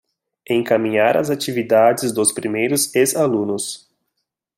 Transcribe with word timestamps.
Encaminhar 0.49 1.15
as 1.15 1.29
atividades 1.29 2.11
dos 2.11 2.31
primeiros 2.33 2.91
ex-alunos 2.95 3.87